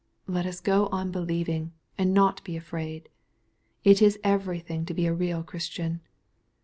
Let 0.25 0.47
us 0.47 0.61
go 0.61 0.87
on 0.87 1.11
believing, 1.11 1.73
and 1.95 2.11
not 2.11 2.43
be 2.43 2.57
afraid. 2.57 3.07
It 3.83 4.01
is 4.01 4.17
everything 4.23 4.83
to 4.87 4.95
be 4.95 5.05
a 5.05 5.13
real 5.13 5.43
Christian. 5.43 6.01